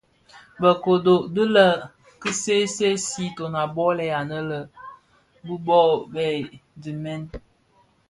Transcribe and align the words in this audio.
Bë 0.61 0.69
kōdō 0.83 1.13
ti 1.33 1.43
lè 1.55 1.67
ki 2.21 2.29
see 2.41 2.63
see 2.75 2.93
siiton 3.07 3.53
a 3.63 3.63
bolè 3.75 4.07
anë 4.19 4.39
bi 5.45 5.53
bon 5.65 5.89
bë 6.13 6.25
dimèn. 6.83 7.21